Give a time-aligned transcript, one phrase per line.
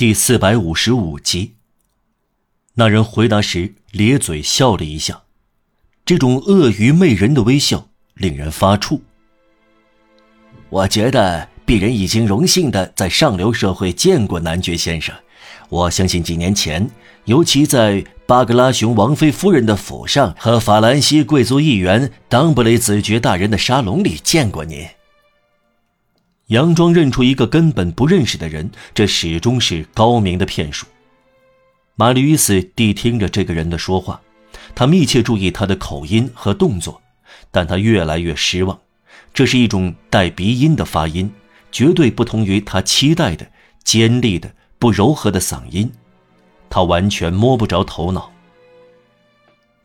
[0.00, 1.56] 第四百五十五集。
[2.72, 5.24] 那人回答时咧嘴笑了一下，
[6.06, 8.98] 这种鳄鱼媚人的微笑令人发怵。
[10.70, 15.14] 我觉得鄙人已经荣幸的在上流社会见过男爵先生。
[15.68, 16.90] 我相信几年前，
[17.26, 24.82] 尤其在巴格拉雄王妃夫人的府上和法兰西贵族议员当布雷子爵大人的沙龙里见过您。
[26.50, 30.84] 佯装认出一个根本不认识的人，这始终是高明的骗术。
[31.94, 34.20] 玛丽·与斯谛听着这个人的说话，
[34.74, 37.00] 他密切注意他的口音和动作，
[37.52, 38.76] 但他越来越失望。
[39.32, 41.32] 这是一种带鼻音的发音，
[41.70, 43.48] 绝对不同于他期待的
[43.84, 45.88] 尖利的、不柔和的嗓音。
[46.68, 48.32] 他完全摸不着头脑。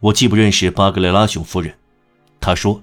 [0.00, 1.74] 我既不认识巴格雷拉雄夫人，
[2.40, 2.82] 他说，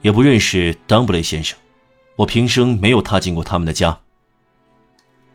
[0.00, 1.58] 也不认识当布雷先生。
[2.18, 4.00] 我平生没有踏进过他们的家。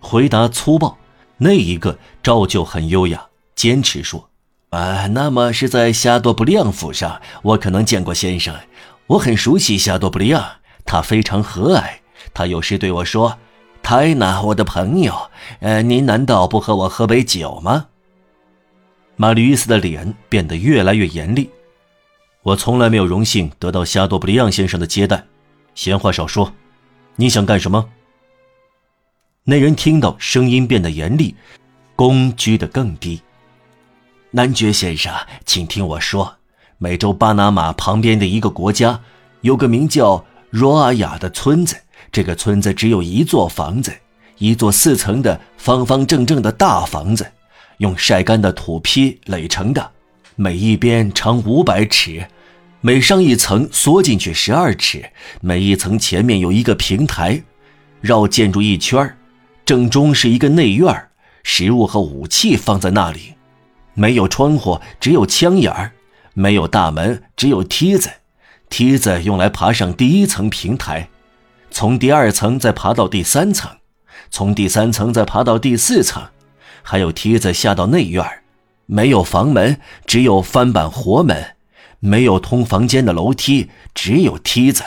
[0.02, 0.98] 回答粗暴，
[1.38, 4.30] 那一个照旧很优雅，坚持说
[4.72, 8.54] ：“啊，那么是在夏多布利昂府上，我可能见过先生。
[9.08, 10.44] 我很熟悉夏多布利昂，
[10.86, 11.84] 他非常和蔼。
[12.34, 13.38] 他有时对我说
[13.82, 15.30] ：‘泰娜，我的朋友，
[15.62, 17.86] 呃，您难道不和我喝杯酒吗？’”
[19.16, 21.50] 玛丽·伊斯的脸变得越来越严厉。
[22.42, 25.24] 我从来没有荣幸得到夏多布利昂先生的接待。
[25.76, 26.52] 闲话少说。
[27.16, 27.90] 你想干什么？
[29.44, 31.36] 那人听到声音变得严厉，
[31.96, 33.22] 躬鞠得更低。
[34.32, 35.14] 男爵先生，
[35.46, 36.36] 请听我说，
[36.80, 39.00] 美洲巴拿马旁边的一个国家，
[39.42, 41.78] 有个名叫罗阿雅的村子。
[42.12, 43.94] 这个村子只有一座房子，
[44.40, 47.32] 一座四层的方方正正的大房子，
[47.78, 49.92] 用晒干的土坯垒成的，
[50.36, 52.28] 每一边长五百尺。
[52.86, 57.42] 每上一层缩进去十二尺，每一层前面有一个平台，
[58.02, 59.16] 绕建筑一圈
[59.64, 61.08] 正中是一个内院
[61.44, 63.36] 食物和武器放在那里，
[63.94, 65.92] 没有窗户，只有枪眼儿；
[66.34, 68.10] 没有大门，只有梯子。
[68.68, 71.08] 梯子用来爬上第一层平台，
[71.72, 73.72] 从第二层再爬到第三层，
[74.30, 76.22] 从第三层再爬到第四层，
[76.82, 78.30] 还有梯子下到内院
[78.88, 81.56] 没有房门，只有翻板活门。
[82.06, 84.84] 没有通房间的楼梯，只有梯子。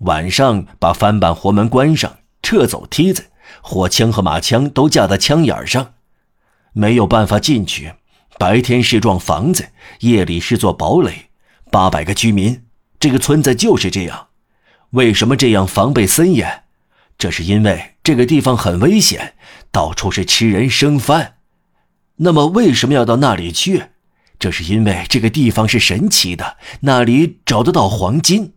[0.00, 3.30] 晚上把翻板活门关上，撤走梯子，
[3.62, 5.94] 火枪和马枪都架在枪眼上，
[6.74, 7.94] 没有办法进去。
[8.38, 11.30] 白天是幢房子，夜里是座堡垒。
[11.70, 12.64] 八百个居民，
[13.00, 14.28] 这个村子就是这样。
[14.90, 16.64] 为什么这样防备森严？
[17.16, 19.34] 这是因为这个地方很危险，
[19.72, 21.36] 到处是吃人生饭。
[22.16, 23.84] 那么为什么要到那里去？
[24.44, 28.52] 这是因为这个地方是神奇的，那里找得到黄金。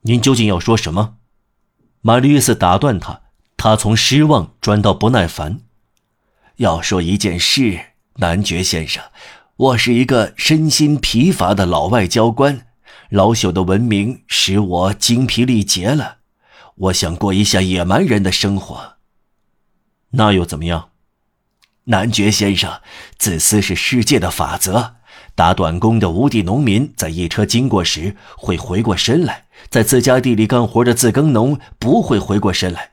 [0.00, 1.18] 您究竟要说什么？
[2.00, 3.20] 玛丽·斯打断他，
[3.56, 5.60] 他从失望转到不耐烦。
[6.56, 7.78] 要说一件事，
[8.16, 9.04] 男爵先生，
[9.54, 12.66] 我是一个身心疲乏的老外交官，
[13.08, 16.16] 老朽的文明使我精疲力竭了。
[16.74, 18.94] 我想过一下野蛮人的生活。
[20.10, 20.88] 那又怎么样？
[21.84, 22.80] 男爵先生，
[23.16, 24.96] 自私是世界的法则。
[25.34, 32.90] 打短工的无地农民在一车经过时会回过身来，在自家地里干活的自耕农不会回过身来。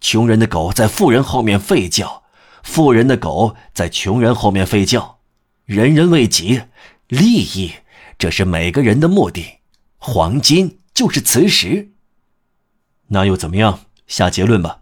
[0.00, 2.24] 穷人的狗在富人后面吠叫，
[2.62, 5.18] 富人的狗在穷人后面吠叫。
[5.64, 6.62] 人人为己，
[7.08, 7.72] 利益，
[8.18, 9.58] 这是每个人的目的。
[9.98, 11.90] 黄金就是磁石。
[13.08, 13.80] 那又怎么样？
[14.06, 14.80] 下结论吧。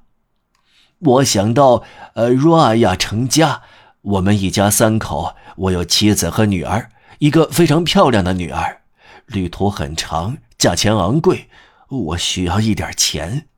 [0.98, 1.82] 我想到，
[2.14, 3.62] 呃，若亚成家，
[4.02, 6.90] 我们一家三口，我有妻子和女儿，
[7.24, 8.82] 一个非常漂亮的女儿。
[9.24, 11.48] 旅途很长，价钱昂贵，
[11.88, 13.48] 我需要一点钱。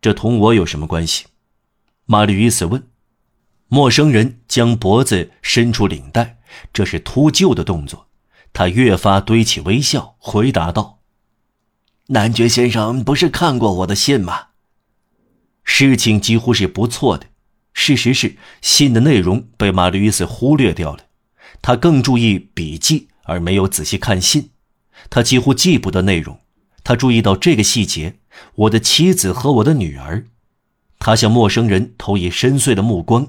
[0.00, 1.26] 这同我有什么关系？
[2.06, 2.88] 玛丽·与斯问。
[3.68, 6.38] 陌生人将脖子伸出领带，
[6.72, 8.08] 这是秃鹫的动作。
[8.52, 10.98] 他越发堆起微笑，回答道
[12.08, 14.48] ：“男爵先生不是看过我的信吗？”
[15.62, 17.28] 事情几乎是不错的。
[17.72, 21.05] 事实是，信的内容被玛丽·伊斯忽略掉了。
[21.62, 24.50] 他更注意笔记，而没有仔细看信。
[25.10, 26.40] 他几乎记不得内容。
[26.84, 28.18] 他注意到这个细节：
[28.54, 30.26] 我的妻子和我的女儿。
[30.98, 33.28] 他向陌生人投以深邃的目光。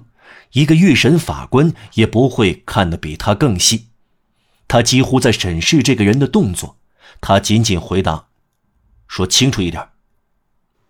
[0.53, 3.87] 一个预审法官也不会看得比他更细。
[4.67, 6.77] 他几乎在审视这个人的动作。
[7.19, 8.27] 他仅仅回答
[9.07, 9.83] ：“说清楚一点。”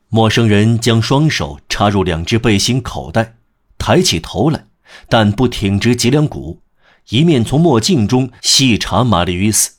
[0.09, 3.37] 陌生人将双手插入两只背心口袋，
[3.77, 4.67] 抬起头来，
[5.09, 6.61] 但不挺直脊梁骨，
[7.09, 9.77] 一面从墨镜中细查玛丽·与斯。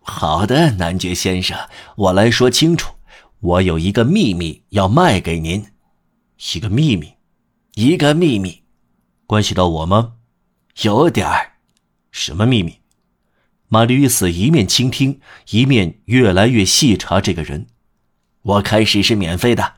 [0.00, 1.56] 好的，男爵先生，
[1.96, 2.94] 我来说清楚，
[3.38, 5.66] 我有一个秘密要卖给您。
[6.54, 7.14] 一个秘密？
[7.74, 8.64] 一个秘密，
[9.24, 10.14] 关系到我吗？
[10.82, 11.52] 有点儿。
[12.10, 12.80] 什么秘密？
[13.68, 17.68] 玛丽·与斯一面倾听，一面越来越细查这个人。
[18.42, 19.74] 我开始是免费的。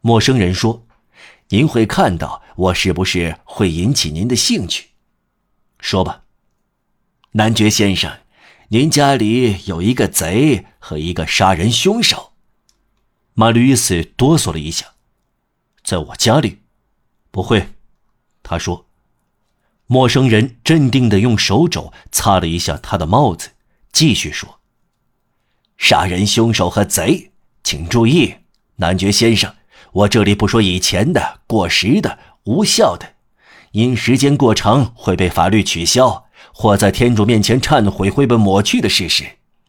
[0.00, 0.86] 陌生人说
[1.50, 4.88] ：“您会看到我是不是会引起您的兴趣？”
[5.84, 6.22] 说吧，
[7.32, 8.10] 男爵先生，
[8.68, 12.32] 您家里有一个贼和一个杀人凶手。
[13.34, 14.94] 马吕·斯哆嗦了一下。
[15.82, 16.62] 在我家里，
[17.30, 17.74] 不会，
[18.42, 18.86] 他说。
[19.84, 23.50] 陌生人镇定的用手肘擦了一下他的帽子，
[23.92, 24.60] 继续说
[25.76, 27.32] ：“杀人凶手和贼，
[27.62, 28.36] 请注意，
[28.76, 29.54] 男爵先生，
[29.92, 33.13] 我这里不说以前的、过时的、无效的，
[33.74, 39.24] 因时间过长会被法律取消，或在天主面前忏悔会被抹去的事实。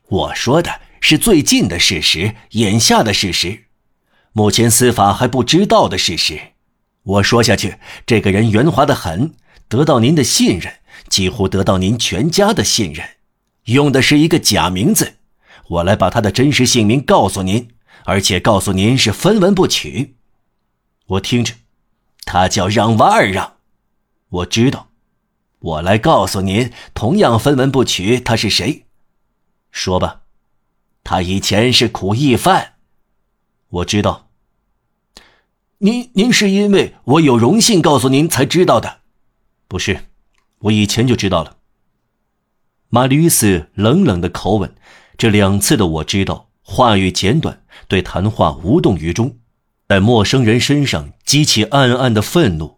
[0.07, 3.63] 我说的是最近的事实，眼下的事实。”
[4.31, 6.39] 目前司法还不知道的事实，
[7.01, 9.33] 我说下去，这个人圆滑的很，
[9.67, 10.71] 得到您的信任，
[11.09, 13.03] 几乎得到您全家的信任，
[13.63, 15.15] 用的是一个假名字。
[15.69, 17.69] 我来把他的真实姓名告诉您，
[18.03, 20.13] 而且告诉您是分文不取。
[21.07, 21.55] 我听着，
[22.23, 23.54] 他叫让瓦尔让，
[24.29, 24.89] 我知道。
[25.59, 28.85] 我来告诉您，同样分文不取，他是谁？
[29.71, 30.21] 说吧，
[31.03, 32.73] 他以前是苦役犯。
[33.69, 34.29] 我知道。
[35.79, 39.01] 您您是因为我有荣幸告诉您才知道的，
[39.67, 40.05] 不是？
[40.59, 41.57] 我以前就知道了。
[42.89, 44.73] 马吕·斯冷冷的口吻，
[45.17, 49.37] 这两次的我知道，话语简短，对谈话无动于衷，
[49.87, 52.74] 在陌生人身上激起暗暗的愤怒。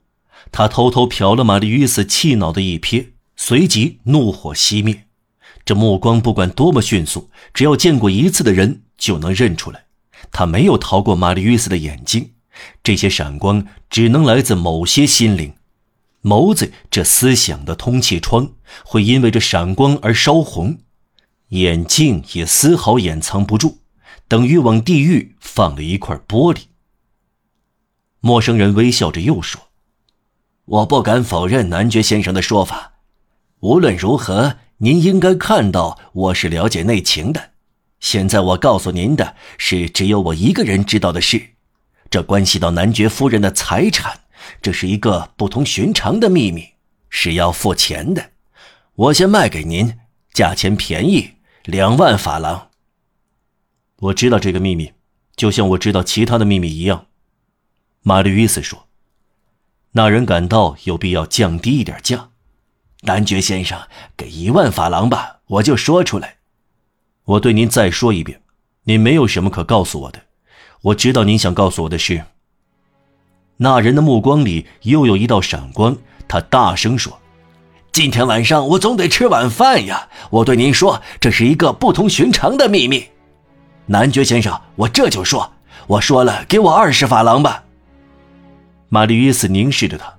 [0.51, 5.07] 他偷偷瞟了玛丽·与斯气恼的一瞥，随即怒火熄灭。
[5.65, 9.85] 这目光不管多么迅速，只要见过一次的人就能认出来。
[10.31, 12.31] 他没有逃过玛丽·与斯的眼睛。
[12.81, 15.53] 这些闪光只能来自某些心灵，
[16.23, 18.53] 眸子这思想的通气窗
[18.83, 20.79] 会因为这闪光而烧红，
[21.49, 23.77] 眼镜也丝毫掩藏不住，
[24.27, 26.61] 等于往地狱放了一块玻璃。
[28.21, 29.61] 陌生人微笑着又说
[30.67, 32.95] ：“我不敢否认男爵先生的说法。
[33.61, 37.51] 无论如何，您应该看到我是了解内情的。
[38.01, 41.41] 现在我告诉您的是只有我一个人知道的事。”
[42.11, 44.19] 这关系到男爵夫人的财产，
[44.61, 46.67] 这是一个不同寻常的秘密，
[47.09, 48.31] 是要付钱的。
[48.95, 49.97] 我先卖给您，
[50.33, 52.69] 价钱便宜，两万法郎。
[53.99, 54.91] 我知道这个秘密，
[55.37, 57.07] 就像我知道其他的秘密一样。
[58.01, 58.86] 玛丽·与斯说
[59.97, 62.29] ：“那人感到有必要降低一点价。”
[63.01, 63.79] 男爵先生，
[64.15, 66.35] 给一万法郎吧，我就说出来。
[67.25, 68.39] 我对您再说一遍，
[68.83, 70.19] 您没有什么可告诉我的。
[70.83, 72.23] 我知道您想告诉我的是。
[73.57, 75.97] 那人的目光里又有一道闪光，
[76.27, 77.19] 他大声说
[77.91, 80.09] ：“今天晚上我总得吃晚饭呀！
[80.29, 83.03] 我对您说，这是一个不同寻常的秘密。
[83.87, 85.51] 男爵先生，我这就说，
[85.87, 87.63] 我说了，给我二十法郎吧。”
[88.89, 90.13] 玛丽·约斯凝视着他。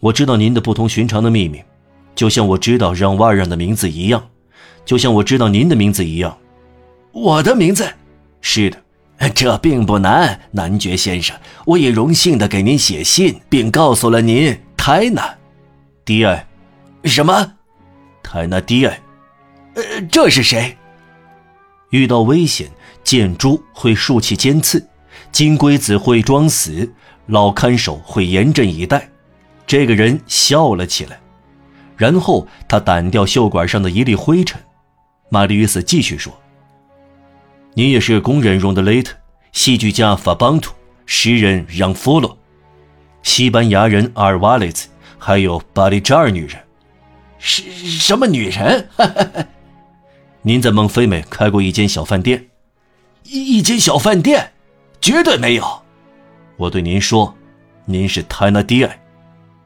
[0.00, 1.62] 我知道您的不同寻常的秘密，
[2.14, 4.28] 就像我知道让瓦让的名字一样，
[4.84, 6.36] 就像我知道您的名字一样。
[7.12, 7.92] 我的名字？
[8.40, 8.78] 是的。
[9.36, 15.38] 这并不难，男爵先生，我也荣幸的给您写信，并告诉了您泰纳，
[16.04, 16.44] 迪埃，
[17.04, 17.52] 什么？
[18.20, 19.00] 泰纳迪埃，
[19.74, 20.76] 呃，这是谁？
[21.90, 22.68] 遇到危险，
[23.04, 24.84] 箭猪会竖起尖刺，
[25.30, 26.92] 金龟子会装死，
[27.26, 29.08] 老看守会严阵以待。
[29.66, 31.20] 这个人笑了起来，
[31.96, 34.60] 然后他掸掉袖管上的一粒灰尘。
[35.28, 36.32] 玛丽·与斯继续说。
[37.74, 39.14] 你也是工人中的雷特，
[39.52, 40.74] 戏剧家法邦图，
[41.06, 42.36] 诗人让弗洛，
[43.22, 46.60] 西班牙人阿尔瓦雷兹，还有巴黎扎尔女人，
[47.38, 48.88] 是什么女人？
[50.42, 52.48] 您在孟菲美开过一间小饭店，
[53.22, 54.52] 一一间小饭店，
[55.00, 55.81] 绝对没有。
[56.56, 57.34] 我对您说，
[57.84, 59.00] 您是泰纳迪埃，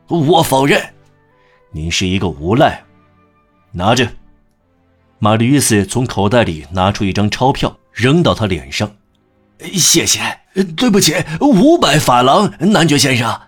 [0.08, 0.82] 我否认。
[1.70, 2.84] 您是一个无赖，
[3.72, 4.08] 拿着。
[5.18, 7.76] 马吕·斯从口袋里拿出一张钞票。
[7.96, 8.94] 扔到他脸上，
[9.72, 10.40] 谢谢，
[10.76, 13.40] 对不起，五百法郎，男爵先生。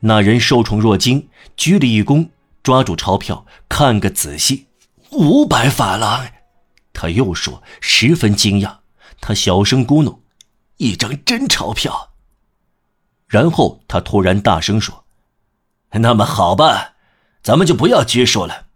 [0.00, 2.30] 那人受宠若惊，鞠了一躬，
[2.64, 4.66] 抓住钞票看个仔细。
[5.12, 6.26] 五百法郎，
[6.92, 8.78] 他又说，十分惊讶。
[9.20, 10.18] 他小声咕哝
[10.78, 12.10] ：“一张真钞票。”
[13.32, 15.04] 然后他突然大声说
[15.92, 16.96] ：“那么好吧，
[17.42, 18.66] 咱们就不要拘束了。